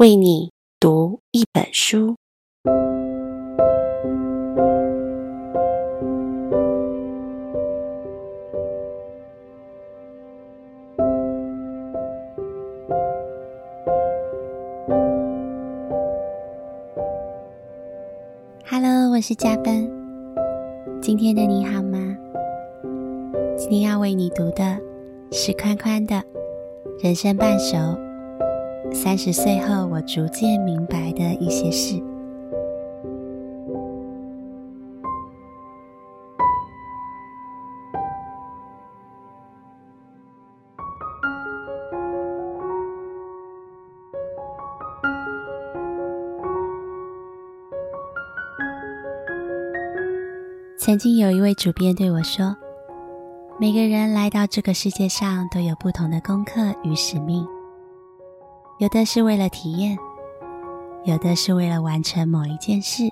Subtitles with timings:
[0.00, 0.50] 为你
[0.80, 2.16] 读一本书。
[18.64, 19.86] Hello，我是嘉宾。
[21.02, 22.16] 今天的你好吗？
[23.58, 24.78] 今天要为你读的
[25.30, 26.14] 是宽宽的
[27.04, 27.76] 《人生半熟》。
[28.92, 32.00] 三十岁后，我逐渐明白的一些事。
[50.78, 52.56] 曾经有一位主编对我说
[53.60, 57.46] ：“每个人来到这个世界上，都有不同的功课与使命。”
[58.80, 59.94] 有的是为了体验，
[61.04, 63.02] 有的是为了完成某一件事，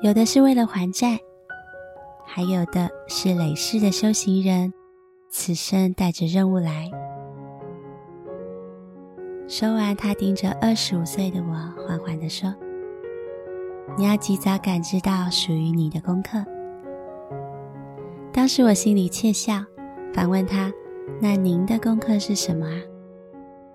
[0.00, 1.18] 有的是为了还债，
[2.24, 4.72] 还有的是累世的修行人，
[5.28, 6.90] 此生带着任务来。
[9.46, 12.54] 说完，他盯着二十五岁的我，缓缓地说
[13.98, 16.42] ：“你要及早感知到属于你的功课。”
[18.32, 19.62] 当时我心里窃笑，
[20.14, 20.72] 反问他
[21.20, 22.80] ：“那您的功课是什么啊？”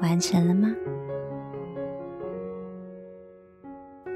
[0.00, 0.74] 完成了吗？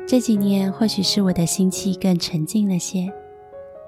[0.07, 3.11] 这几年，或许是我的心气更沉静了些，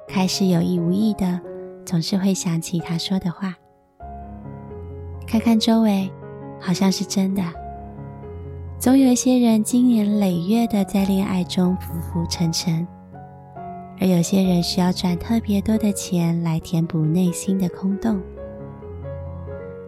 [0.08, 1.40] 开始有意无意的，
[1.84, 3.54] 总是会想起他说的话。
[5.26, 6.10] 看看周围，
[6.60, 7.42] 好像是真的。
[8.78, 12.86] 总有一些人经年累月的在恋爱中浮浮沉沉，
[14.00, 18.20] 而有些人需要赚特别多的钱来填补内心的空洞。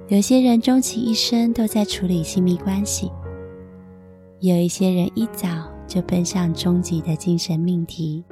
[0.09, 3.13] 有些人终其一生都在处理亲密关系，
[4.41, 5.47] 有一些人一早
[5.87, 8.25] 就奔向终极的精神命题。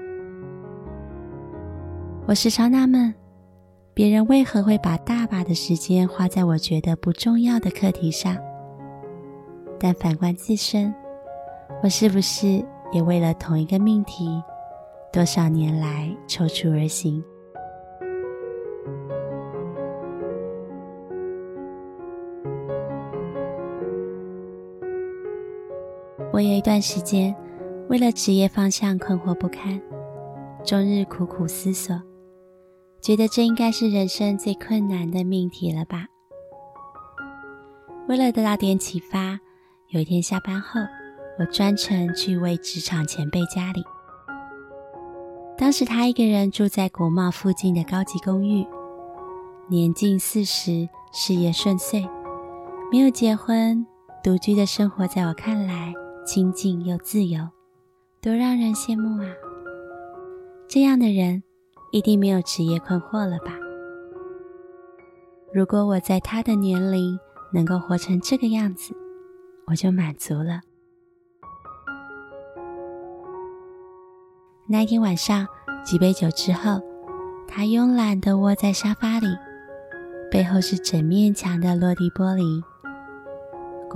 [2.27, 3.13] 我时常纳闷，
[3.93, 8.39] 别人为何会把大把的时间花在我觉得不重要的课题上，
[9.79, 10.95] 但反观自身，
[11.83, 14.43] 我是不是也为了同一个命题，
[15.13, 17.23] 多少年来踌躇而行？
[26.37, 27.35] 我有一段时间，
[27.89, 29.81] 为了职业方向困惑不堪，
[30.63, 31.99] 终日苦苦思索，
[33.01, 36.05] 觉得这应该是人生最困难的命题了吧。
[38.07, 39.41] 为了得到点启发，
[39.89, 40.79] 有一天下班后，
[41.39, 43.83] 我专程去一位职场前辈家里。
[45.57, 48.67] 当时他一个人住在国贸附近的高级公寓，
[49.71, 52.07] 年近四十，事业顺遂，
[52.93, 53.87] 没有结婚，
[54.23, 55.95] 独居的生活，在我看来，
[56.27, 57.49] 清静又自由，
[58.21, 59.31] 多让人羡慕啊！
[60.67, 61.45] 这样的人
[61.93, 63.53] 一定没有职业困惑了吧？
[65.55, 67.17] 如果我在他的年龄
[67.53, 68.93] 能够活成这个样子，
[69.69, 70.61] 我就满足了。
[74.67, 75.47] 那天晚上，
[75.85, 76.81] 几杯酒之后，
[77.47, 79.29] 他慵懒地窝在沙发里，
[80.29, 82.65] 背后是整面墙的落地玻璃。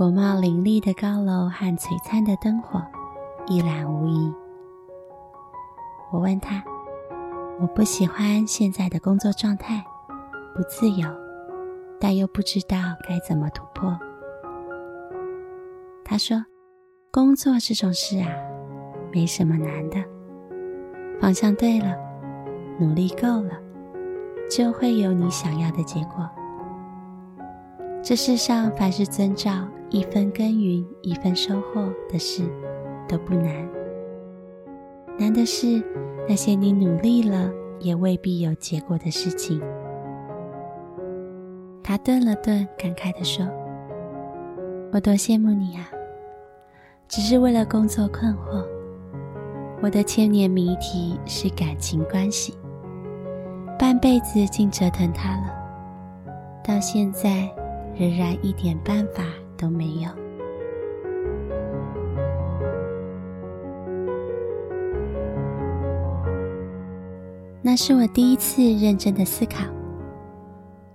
[0.01, 2.81] 国贸林立的高楼和璀璨的灯火
[3.45, 4.33] 一览无遗。
[6.11, 6.63] 我问他
[7.61, 9.85] ：“我不喜欢现在的工作状态，
[10.55, 11.07] 不自由，
[11.99, 13.95] 但又不知道该怎么突破。”
[16.03, 16.43] 他说
[17.13, 18.27] ：“工作这种事啊，
[19.13, 20.03] 没什么难的，
[21.21, 21.95] 方向对了，
[22.79, 23.51] 努力够了，
[24.49, 26.27] 就会有你想要的结果。
[28.03, 32.43] 这世上凡是遵照。”一分耕耘一分收获的事
[33.09, 33.69] 都不难，
[35.19, 35.83] 难的是
[36.29, 37.51] 那些你努力了
[37.81, 39.61] 也未必有结果的事情。
[41.83, 43.45] 他顿了顿，感慨地说
[44.93, 45.91] ：“我多羡慕你啊！
[47.09, 48.65] 只是为了工作困惑，
[49.81, 52.57] 我的千年谜题是感情关系，
[53.77, 55.53] 半辈子竟折腾他了，
[56.63, 57.53] 到现在
[57.97, 59.23] 仍然一点办法。”
[59.61, 60.09] 都没有。
[67.61, 69.65] 那是我第一次认真的思考，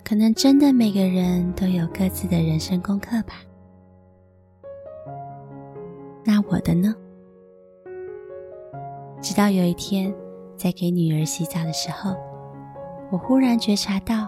[0.03, 3.35] 可能真的每个人都有各自的人生功课吧。
[6.25, 6.93] 那我的呢？
[9.23, 10.13] 直到有一天，
[10.57, 12.17] 在给女儿洗澡的时候，
[13.13, 14.27] 我忽然觉察到，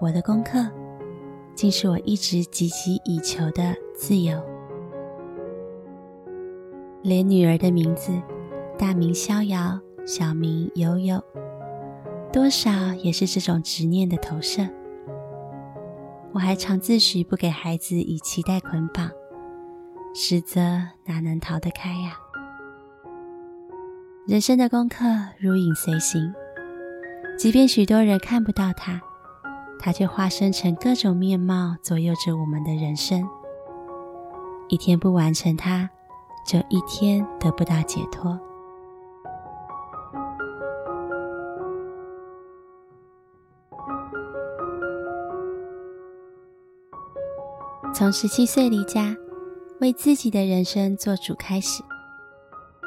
[0.00, 0.66] 我的功课。
[1.54, 4.42] 竟是我一直汲汲以求的自由。
[7.02, 8.12] 连女儿的名字，
[8.78, 11.22] 大名逍遥，小名悠悠，
[12.32, 14.66] 多少也是这种执念的投射。
[16.32, 19.10] 我还常自诩不给孩子以期待捆绑，
[20.14, 20.60] 实则
[21.04, 22.16] 哪能逃得开呀？
[24.26, 25.04] 人生的功课
[25.38, 26.32] 如影随形，
[27.36, 29.00] 即便许多人看不到它，
[29.84, 33.28] 它却化身成各种面貌，左右着我们的人生。
[34.70, 35.90] 一天不完成它，
[36.46, 38.40] 就一天得不到解脱。
[47.92, 49.14] 从十七岁离家，
[49.82, 51.82] 为自己的人生做主开始，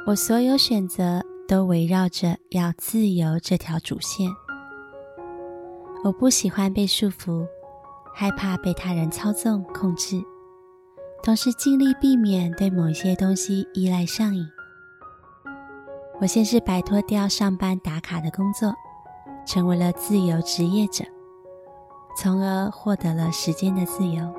[0.08, 4.28] 我所有选择都围绕着要自由这条主线。
[6.04, 7.46] 我不喜欢被束缚，
[8.14, 10.22] 害怕被他人操纵控制。
[11.24, 14.48] 同时尽力避免对某些东西依赖上瘾。
[16.20, 18.74] 我先是摆脱掉上班打卡的工作，
[19.46, 21.04] 成为了自由职业者，
[22.16, 24.34] 从而获得了时间的自由。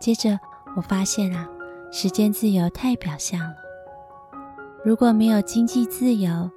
[0.00, 0.38] 接着，
[0.76, 1.48] 我发现啊，
[1.92, 3.54] 时间自由太表象了。
[4.84, 6.50] 如果没有经济自由，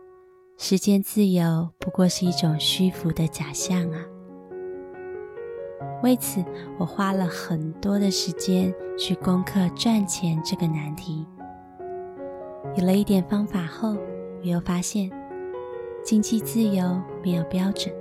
[0.64, 4.06] 时间自由不过是一种虚浮的假象啊。
[6.04, 6.46] 为此，
[6.78, 11.26] 我花了很多的时间去攻克赚钱这个难题。
[12.76, 13.98] 有了一点方法后，
[14.40, 15.10] 我又发现，
[16.06, 17.92] 经济自由没有标准，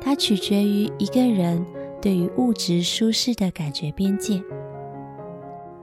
[0.00, 1.66] 它取决于一个人
[2.00, 4.40] 对于物质舒适的感觉边界，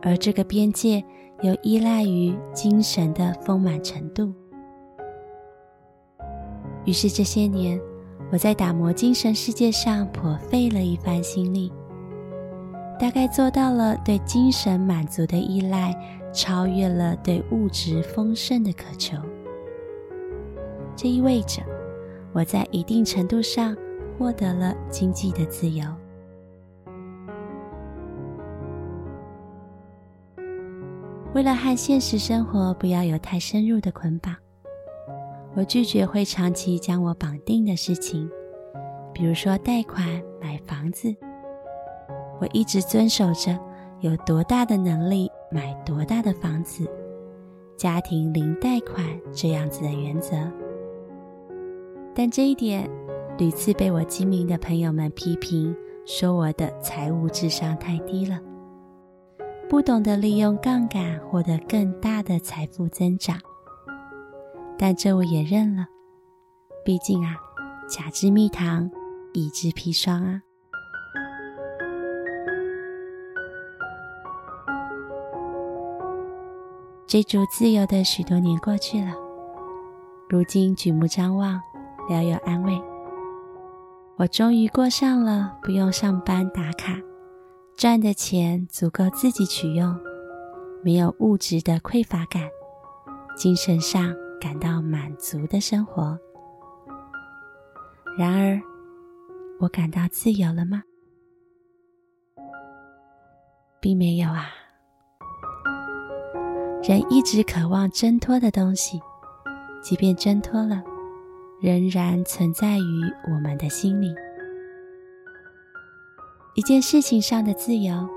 [0.02, 1.04] 而这个边界
[1.42, 4.34] 又依赖于精神的丰满程度。
[6.88, 7.78] 于是这些年，
[8.32, 11.70] 我在打磨精神世界上颇费了一番心力，
[12.98, 15.94] 大概做到了对精神满足的依赖
[16.34, 19.18] 超越了对物质丰盛的渴求。
[20.96, 21.62] 这意味着
[22.32, 23.76] 我在一定程度上
[24.18, 25.86] 获得了经济的自由。
[31.34, 34.34] 为了和现实生活不要有太深入的捆绑。
[35.58, 38.30] 我拒绝会长期将我绑定的事情，
[39.12, 40.06] 比如说贷款
[40.40, 41.12] 买房子。
[42.40, 43.58] 我一直遵守着
[44.00, 46.88] 有多大的能力买多大的房子，
[47.76, 50.38] 家庭零贷款这样子的原则。
[52.14, 52.88] 但这一点
[53.40, 55.76] 屡次被我精明的朋友们批评，
[56.06, 58.40] 说我的财务智商太低了，
[59.68, 63.40] 不懂得利用杠杆获得更大的财富增长。
[64.80, 65.88] 但这我也认了，
[66.86, 67.36] 毕竟啊，
[67.90, 68.90] 甲之蜜糖，
[69.34, 70.42] 乙之砒霜啊。
[77.08, 79.14] 追逐自由的许多年过去了，
[80.30, 81.60] 如今举目张望，
[82.08, 82.80] 聊有安慰。
[84.18, 87.00] 我终于过上了不用上班打卡，
[87.76, 89.98] 赚的钱足够自己取用，
[90.84, 92.44] 没有物质的匮乏感，
[93.36, 94.14] 精神上。
[94.40, 96.18] 感到满足的生活。
[98.18, 98.60] 然而，
[99.60, 100.84] 我感到自由了吗？
[103.80, 104.50] 并没有啊。
[106.84, 109.00] 人一直渴望挣脱的东西，
[109.82, 110.84] 即便挣脱了，
[111.62, 113.02] 仍然存在于
[113.32, 114.14] 我们的心里。
[116.56, 118.08] 一件事情上的自由，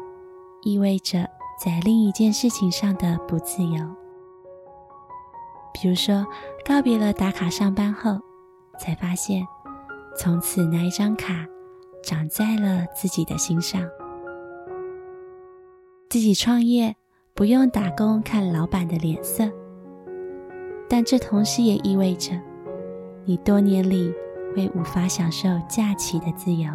[0.62, 1.28] 意味着
[1.62, 3.99] 在另一件事情上的不自由。
[5.72, 6.26] 比如说，
[6.64, 8.18] 告别了打卡上班后，
[8.78, 9.46] 才发现，
[10.16, 11.46] 从此那一张卡
[12.02, 13.82] 长在了自己的心上。
[16.08, 16.96] 自己创业
[17.34, 19.48] 不用打工看老板的脸色，
[20.88, 22.32] 但这同时也意味着，
[23.24, 24.12] 你多年里
[24.54, 26.68] 会无法享受假期的自由。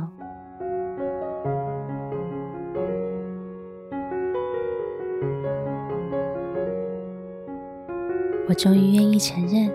[8.47, 9.71] 我终于愿意承认，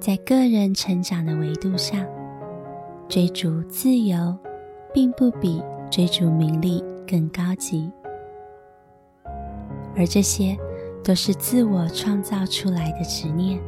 [0.00, 2.06] 在个人成长的维度上，
[3.06, 4.34] 追逐自由，
[4.94, 7.92] 并不比追逐名利更高级，
[9.94, 10.56] 而这些
[11.04, 13.60] 都是自我创造出来的执念。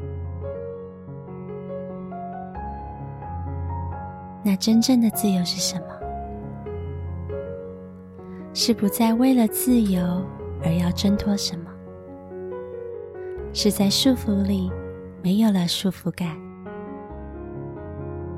[4.43, 5.87] 那真正的自由是什么？
[8.55, 10.01] 是不再为了自由
[10.65, 11.68] 而要挣脱什么？
[13.53, 14.71] 是在束缚里
[15.23, 16.37] 没有了束缚感，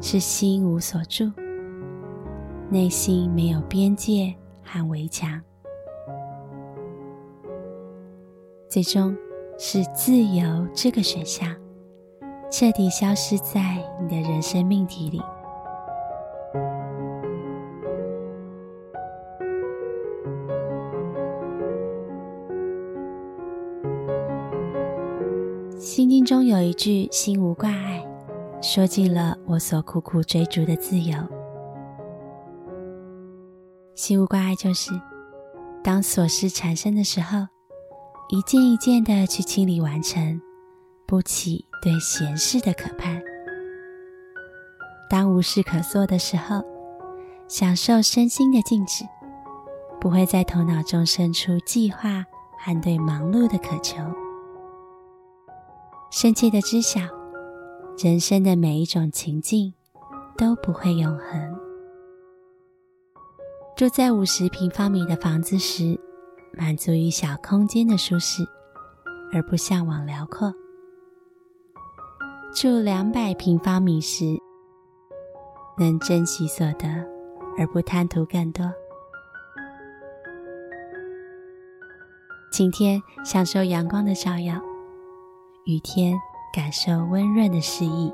[0.00, 1.30] 是心无所住，
[2.70, 5.40] 内心没有边界和围墙。
[8.68, 9.14] 最终
[9.58, 11.54] 是自由这个选项
[12.50, 15.20] 彻底消失在你的人生命题里。
[25.80, 28.06] 心经中有一句“心无挂碍”，
[28.60, 31.16] 说尽了我所苦苦追逐的自由。
[33.94, 34.92] 心无挂碍就是，
[35.82, 37.46] 当琐事产生的时候，
[38.28, 40.38] 一件一件的去清理完成，
[41.06, 43.18] 不起对闲事的渴盼。
[45.08, 46.62] 当无事可做的时候，
[47.49, 49.06] 享受身心的静止，
[49.99, 52.26] 不会在头脑中生出计划
[52.58, 53.96] 和对忙碌的渴求。
[56.10, 57.00] 深切的知晓，
[57.96, 59.72] 人生的每一种情境
[60.36, 61.56] 都不会永恒。
[63.76, 65.96] 住在五十平方米的房子时，
[66.52, 68.42] 满足于小空间的舒适，
[69.32, 70.50] 而不向往辽阔；
[72.52, 74.36] 住两百平方米时，
[75.78, 76.88] 能珍惜所得，
[77.56, 78.68] 而不贪图更多。
[82.50, 84.60] 晴天享受阳光的照耀。
[85.64, 86.18] 雨天，
[86.54, 88.10] 感受温润的诗意；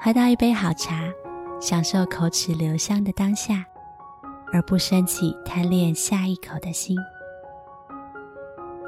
[0.00, 1.04] 喝到一杯好茶，
[1.60, 3.64] 享受口齿留香的当下，
[4.52, 6.98] 而不升起贪恋下一口的心。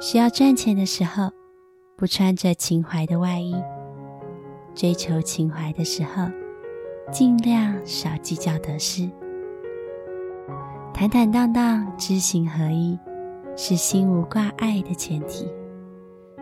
[0.01, 1.31] 需要赚钱的时候，
[1.95, 3.55] 不穿着情怀的外衣；
[4.75, 6.29] 追求情怀的时候，
[7.09, 9.09] 尽量少计较得失。
[10.93, 12.99] 坦坦荡荡，知行合一，
[13.55, 15.47] 是心无挂碍的前提。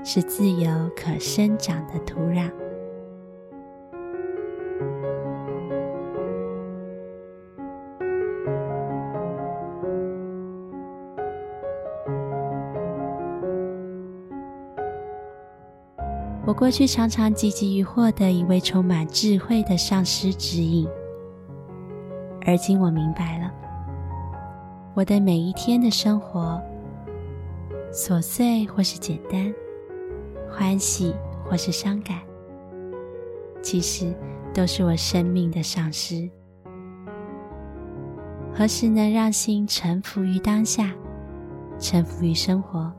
[0.10, 2.50] 是自由可生长的土壤。
[16.46, 20.88] 我过去常常汲汲于获得一位充满智慧的上师指引，
[22.46, 23.52] 而今我明白了，
[24.94, 26.62] 我的每一天的生活，
[27.92, 29.54] 琐碎或是简单。
[30.60, 31.14] 欢喜
[31.46, 32.18] 或是伤感，
[33.62, 34.12] 其实
[34.56, 36.28] 都是我生命的丧失。
[38.56, 40.92] 何时能让心臣服于当下，
[41.78, 42.92] 臣服于生活，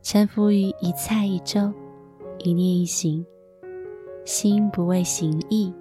[0.00, 1.72] 臣服于一菜一粥、
[2.38, 3.26] 一念一行，
[4.24, 5.74] 心不为形役，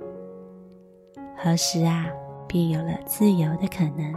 [1.38, 2.08] 何时啊，
[2.48, 4.12] 便有了自由的可能。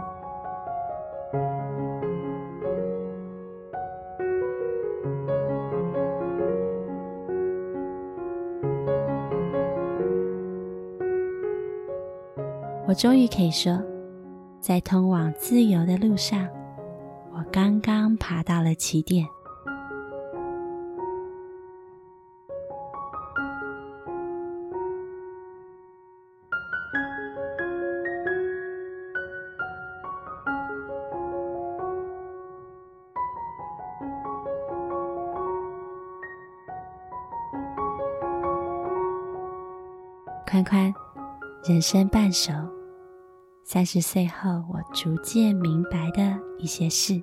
[12.87, 13.77] 我终于可以说，
[14.61, 16.47] 在通往自由的路上，
[17.33, 19.27] 我刚刚爬到了起点。
[40.49, 40.93] 宽宽，
[41.65, 42.53] 人生半熟。
[43.69, 47.21] 三十岁后，我逐渐明白的一些事。